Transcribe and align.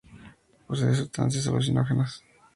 Posee 0.65 0.95
sustancias 0.95 1.45
alucinógenas. 1.47 2.23